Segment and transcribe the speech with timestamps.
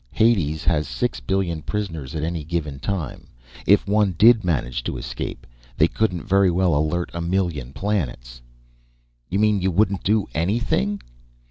[0.11, 3.27] "Hades has six billion prisoners at any given time.
[3.67, 5.45] If one did manage to escape,
[5.77, 8.41] they couldn't very well alert a million planets."
[9.29, 11.03] "You mean you wouldn't do anything?"